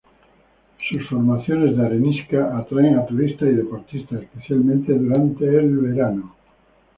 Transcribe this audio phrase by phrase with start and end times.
[0.89, 6.35] Sus formaciones de arenisca atraen a turistas y deportistas especialmente durante el verano.